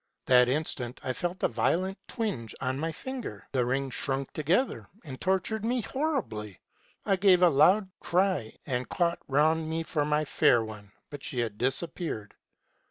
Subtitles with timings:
[0.25, 5.21] That instant I felt a violent twinge on my finger: the ring shrunk together, and
[5.21, 6.59] tor tured me horribly.
[7.05, 11.37] I gave a loud cry, and caught round me for my fair one; but she
[11.41, 12.33] had disappeared.